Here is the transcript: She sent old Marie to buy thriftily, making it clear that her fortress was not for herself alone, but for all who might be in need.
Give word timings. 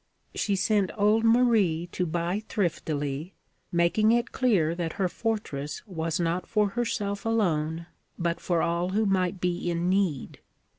She 0.33 0.55
sent 0.55 0.89
old 0.97 1.23
Marie 1.23 1.87
to 1.91 2.07
buy 2.07 2.41
thriftily, 2.49 3.35
making 3.71 4.11
it 4.11 4.31
clear 4.31 4.73
that 4.73 4.93
her 4.93 5.07
fortress 5.07 5.85
was 5.85 6.19
not 6.19 6.47
for 6.47 6.69
herself 6.69 7.23
alone, 7.23 7.85
but 8.17 8.39
for 8.39 8.63
all 8.63 8.89
who 8.89 9.05
might 9.05 9.39
be 9.39 9.69
in 9.69 9.89
need. 9.89 10.39